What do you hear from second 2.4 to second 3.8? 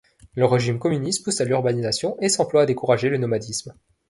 à décourager le nomadisme.